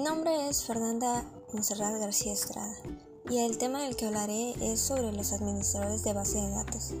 [0.00, 2.74] Mi nombre es Fernanda Monserrat García Estrada
[3.28, 6.94] y el tema del que hablaré es sobre los administradores de base de datos.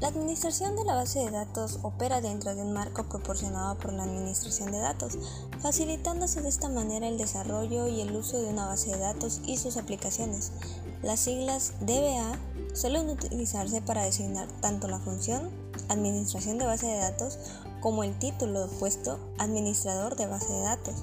[0.00, 4.02] La administración de la base de datos opera dentro de un marco proporcionado por la
[4.02, 5.16] administración de datos,
[5.60, 9.56] facilitándose de esta manera el desarrollo y el uso de una base de datos y
[9.56, 10.52] sus aplicaciones.
[11.02, 12.38] Las siglas DBA
[12.74, 15.48] suelen utilizarse para designar tanto la función
[15.88, 17.38] administración de base de datos
[17.80, 20.96] como el título puesto administrador de base de datos.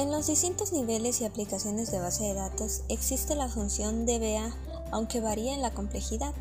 [0.00, 4.50] En los distintos niveles y aplicaciones de base de datos existe la función DBA,
[4.92, 6.32] aunque varía en la complejidad.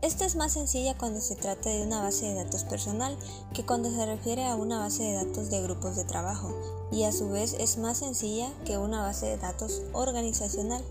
[0.00, 3.18] Esta es más sencilla cuando se trata de una base de datos personal
[3.52, 6.58] que cuando se refiere a una base de datos de grupos de trabajo,
[6.90, 10.82] y a su vez es más sencilla que una base de datos organizacional.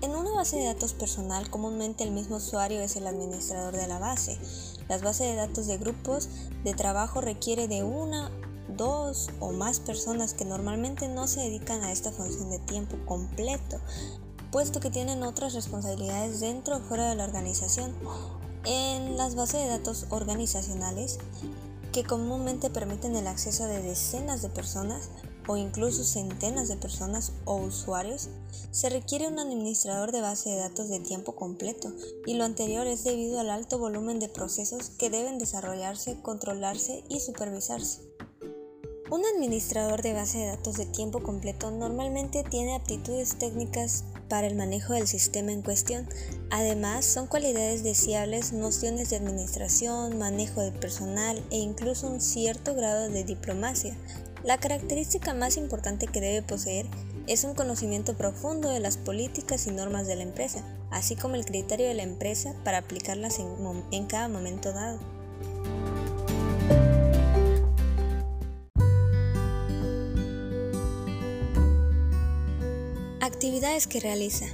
[0.00, 3.98] En una base de datos personal comúnmente el mismo usuario es el administrador de la
[3.98, 4.38] base.
[4.88, 6.30] Las bases de datos de grupos
[6.64, 8.30] de trabajo requiere de una
[8.76, 13.78] dos o más personas que normalmente no se dedican a esta función de tiempo completo,
[14.50, 17.94] puesto que tienen otras responsabilidades dentro o fuera de la organización.
[18.64, 21.18] En las bases de datos organizacionales,
[21.92, 25.10] que comúnmente permiten el acceso de decenas de personas
[25.46, 28.28] o incluso centenas de personas o usuarios,
[28.70, 31.92] se requiere un administrador de base de datos de tiempo completo,
[32.26, 37.20] y lo anterior es debido al alto volumen de procesos que deben desarrollarse, controlarse y
[37.20, 38.13] supervisarse.
[39.10, 44.56] Un administrador de base de datos de tiempo completo normalmente tiene aptitudes técnicas para el
[44.56, 46.08] manejo del sistema en cuestión.
[46.50, 53.10] Además, son cualidades deseables nociones de administración, manejo de personal e incluso un cierto grado
[53.10, 53.94] de diplomacia.
[54.42, 56.86] La característica más importante que debe poseer
[57.26, 61.44] es un conocimiento profundo de las políticas y normas de la empresa, así como el
[61.44, 63.48] criterio de la empresa para aplicarlas en,
[63.90, 65.13] en cada momento dado.
[73.64, 74.44] Que realiza.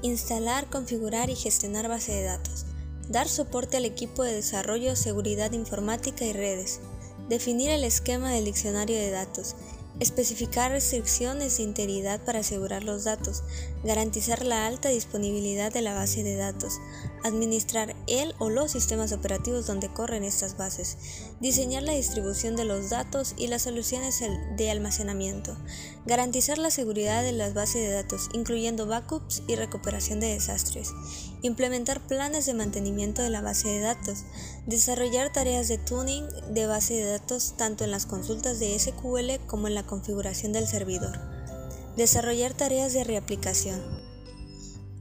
[0.00, 2.64] Instalar, configurar y gestionar base de datos.
[3.10, 6.80] Dar soporte al equipo de desarrollo, seguridad informática y redes.
[7.28, 9.54] Definir el esquema del diccionario de datos.
[10.00, 13.44] Especificar restricciones de integridad para asegurar los datos,
[13.84, 16.80] garantizar la alta disponibilidad de la base de datos,
[17.22, 20.98] administrar el o los sistemas operativos donde corren estas bases,
[21.40, 24.20] diseñar la distribución de los datos y las soluciones
[24.56, 25.56] de almacenamiento,
[26.06, 30.92] garantizar la seguridad de las bases de datos, incluyendo backups y recuperación de desastres,
[31.42, 34.24] implementar planes de mantenimiento de la base de datos,
[34.66, 39.68] desarrollar tareas de tuning de base de datos tanto en las consultas de SQL como
[39.68, 41.18] en la configuración del servidor.
[41.96, 43.80] Desarrollar tareas de reaplicación.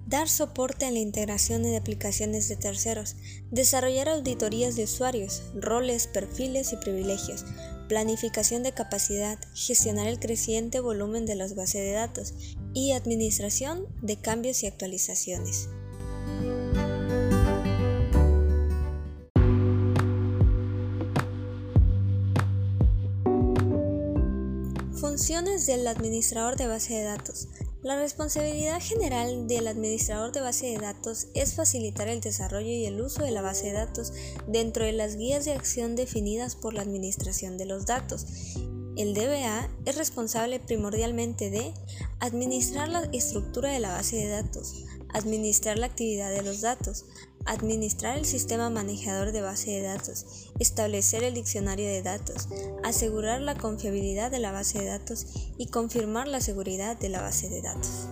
[0.06, 3.16] Dar soporte en la integración de aplicaciones de terceros.
[3.50, 7.46] Desarrollar auditorías de usuarios, roles, perfiles y privilegios.
[7.90, 9.40] Planificación de capacidad.
[9.56, 12.36] Gestionar el creciente volumen de las bases de datos.
[12.76, 15.70] Y administración de cambios y actualizaciones.
[25.04, 27.50] Funciones del administrador de base de datos.
[27.82, 33.02] La responsabilidad general del administrador de base de datos es facilitar el desarrollo y el
[33.02, 34.14] uso de la base de datos
[34.48, 38.26] dentro de las guías de acción definidas por la administración de los datos.
[38.96, 41.74] El DBA es responsable primordialmente de
[42.22, 47.04] administrar la estructura de la base de datos, administrar la actividad de los datos,
[47.46, 52.48] administrar el sistema manejador de base de datos, establecer el diccionario de datos,
[52.84, 55.28] asegurar la confiabilidad de la base de datos
[55.58, 58.08] y confirmar la seguridad de la base de datos.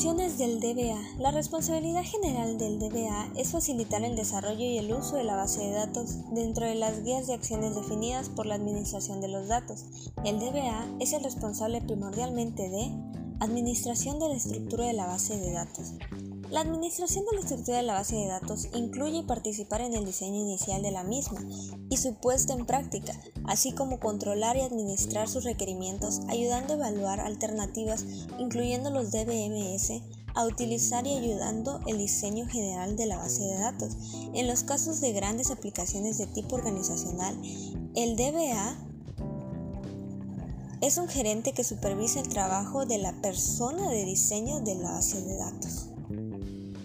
[0.00, 0.98] Funciones del DBA.
[1.18, 5.60] La responsabilidad general del DBA es facilitar el desarrollo y el uso de la base
[5.60, 9.84] de datos dentro de las guías de acciones definidas por la Administración de los Datos.
[10.24, 12.90] El DBA es el responsable primordialmente de
[13.40, 15.94] administración de la estructura de la base de datos,
[16.50, 20.40] la administración de la estructura de la base de datos incluye participar en el diseño
[20.40, 21.40] inicial de la misma
[21.88, 23.12] y su puesta en práctica,
[23.44, 28.04] así como controlar y administrar sus requerimientos, ayudando a evaluar alternativas,
[28.40, 30.02] incluyendo los DBMS,
[30.34, 33.96] a utilizar y ayudando el diseño general de la base de datos.
[34.34, 37.40] En los casos de grandes aplicaciones de tipo organizacional,
[37.94, 38.89] el DBA
[40.80, 45.20] es un gerente que supervisa el trabajo de la persona de diseño de la base
[45.20, 45.88] de datos.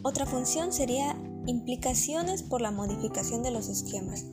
[0.04, 1.15] Otra función sería
[1.48, 4.26] implicaciones por la modificación de los esquemas.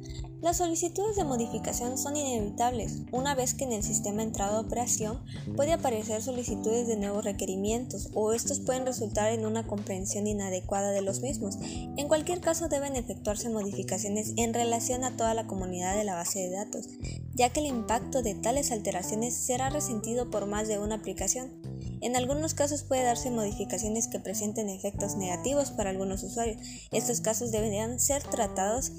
[0.42, 3.02] Las solicitudes de modificación son inevitables.
[3.12, 5.20] Una vez que en el sistema entrado a operación
[5.54, 11.00] puede aparecer solicitudes de nuevos requerimientos o estos pueden resultar en una comprensión inadecuada de
[11.00, 11.58] los mismos.
[11.96, 16.40] En cualquier caso deben efectuarse modificaciones en relación a toda la comunidad de la base
[16.40, 16.88] de datos,
[17.34, 21.61] ya que el impacto de tales alteraciones será resentido por más de una aplicación.
[22.02, 26.60] En algunos casos puede darse modificaciones que presenten efectos negativos para algunos usuarios.
[26.90, 28.92] Estos casos deberían ser tratados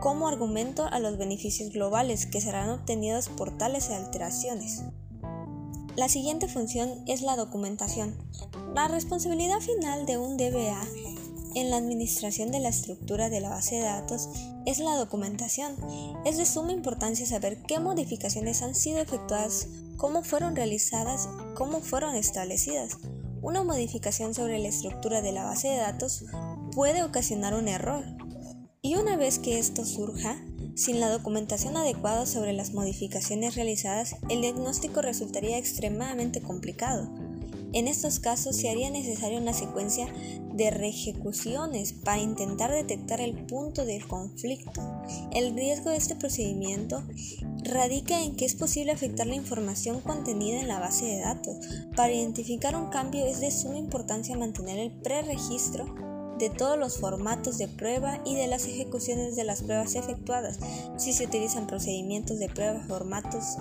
[0.00, 4.82] como argumento a los beneficios globales que serán obtenidos por tales alteraciones.
[5.96, 8.16] La siguiente función es la documentación.
[8.74, 10.82] La responsabilidad final de un DBA
[11.54, 14.28] en la administración de la estructura de la base de datos
[14.66, 15.74] es la documentación.
[16.26, 22.14] Es de suma importancia saber qué modificaciones han sido efectuadas, cómo fueron realizadas, cómo fueron
[22.14, 22.98] establecidas.
[23.42, 26.24] Una modificación sobre la estructura de la base de datos
[26.72, 28.04] puede ocasionar un error,
[28.86, 30.36] y una vez que esto surja,
[30.76, 37.10] sin la documentación adecuada sobre las modificaciones realizadas, el diagnóstico resultaría extremadamente complicado.
[37.72, 40.06] En estos casos se haría necesaria una secuencia
[40.54, 44.95] de reejecuciones para intentar detectar el punto del conflicto.
[45.32, 47.02] El riesgo de este procedimiento
[47.64, 51.56] radica en que es posible afectar la información contenida en la base de datos.
[51.96, 55.94] Para identificar un cambio es de suma importancia mantener el preregistro
[56.38, 60.58] de todos los formatos de prueba y de las ejecuciones de las pruebas efectuadas,
[60.96, 63.56] si se utilizan procedimientos de prueba, formatos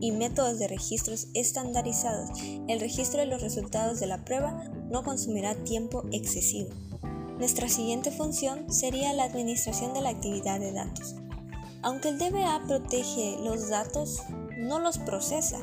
[0.00, 2.30] y métodos de registros estandarizados.
[2.68, 6.70] El registro de los resultados de la prueba no consumirá tiempo excesivo.
[7.38, 11.16] Nuestra siguiente función sería la administración de la actividad de datos.
[11.82, 14.22] Aunque el DBA protege los datos,
[14.56, 15.58] no los procesa.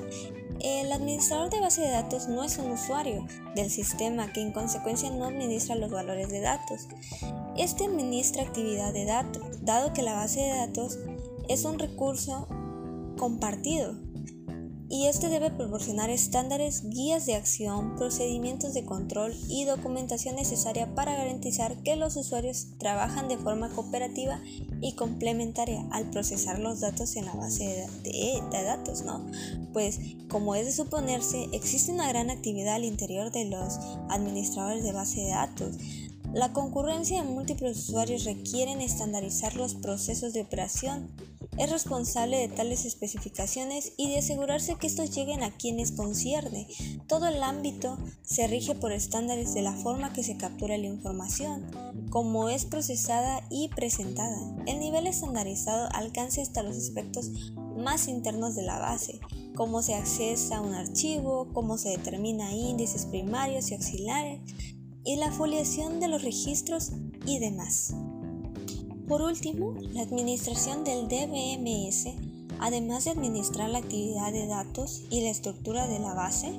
[0.59, 3.25] El administrador de base de datos no es un usuario
[3.55, 6.87] del sistema que en consecuencia no administra los valores de datos.
[7.57, 10.99] Este administra actividad de datos, dado que la base de datos
[11.47, 12.47] es un recurso
[13.17, 13.95] compartido
[14.91, 21.15] y este debe proporcionar estándares, guías de acción, procedimientos de control y documentación necesaria para
[21.15, 24.41] garantizar que los usuarios trabajan de forma cooperativa
[24.81, 29.25] y complementaria al procesar los datos en la base de, datos, ¿no?
[29.71, 29.97] Pues
[30.27, 33.79] como es de suponerse, existe una gran actividad al interior de los
[34.09, 35.77] administradores de base de datos.
[36.33, 41.09] La concurrencia de múltiples usuarios requieren estandarizar los procesos de operación
[41.57, 46.67] es responsable de tales especificaciones y de asegurarse que estos lleguen a quienes concierne.
[47.07, 51.69] Todo el ámbito se rige por estándares de la forma que se captura la información,
[52.09, 54.39] cómo es procesada y presentada.
[54.65, 57.31] El nivel estandarizado alcanza hasta los aspectos
[57.77, 59.19] más internos de la base,
[59.55, 64.39] cómo se accesa a un archivo, cómo se determina índices primarios y auxiliares,
[65.03, 66.91] y la foliación de los registros
[67.25, 67.93] y demás.
[69.07, 72.07] Por último, la administración del DBMS,
[72.59, 76.51] además de administrar la actividad de datos y la estructura de la base,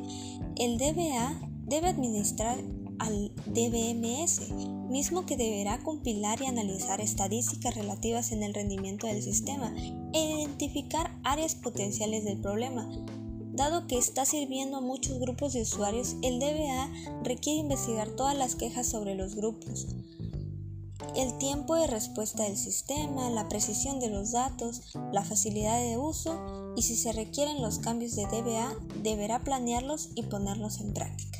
[0.56, 2.59] el DBA debe administrar
[2.99, 4.53] al DBMS,
[4.89, 9.75] mismo que deberá compilar y analizar estadísticas relativas en el rendimiento del sistema
[10.12, 12.89] e identificar áreas potenciales del problema.
[13.55, 16.91] Dado que está sirviendo a muchos grupos de usuarios, el DBA
[17.23, 19.89] requiere investigar todas las quejas sobre los grupos,
[21.16, 26.75] el tiempo de respuesta del sistema, la precisión de los datos, la facilidad de uso
[26.76, 31.38] y si se requieren los cambios de DBA, deberá planearlos y ponerlos en práctica.